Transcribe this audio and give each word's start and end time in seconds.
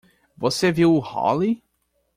Você 0.35 0.71
viu 0.71 0.95
o 0.95 0.97
Hollie? 0.99 1.61